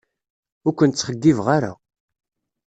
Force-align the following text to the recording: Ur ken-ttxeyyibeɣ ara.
Ur 0.67 0.73
ken-ttxeyyibeɣ 0.73 1.47
ara. 1.55 1.71